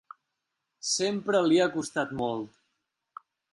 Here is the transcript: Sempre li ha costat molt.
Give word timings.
Sempre 0.91 1.43
li 1.51 1.61
ha 1.65 1.69
costat 1.77 2.17
molt. 2.25 2.59